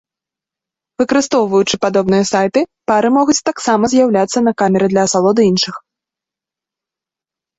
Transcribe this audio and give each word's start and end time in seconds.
Выкарыстоўваючы 1.01 1.75
падобныя 1.85 2.23
сайты, 2.31 2.61
пары 2.91 3.07
могуць 3.17 3.37
таксама 3.49 3.83
з'яўляцца 3.93 4.37
на 4.47 4.51
камеры 4.61 4.85
для 4.93 5.01
асалоды 5.09 5.41
іншых. 5.51 5.75